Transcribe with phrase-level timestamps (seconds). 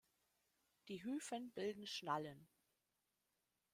[0.87, 2.47] Die Hyphen bilden Schnallen.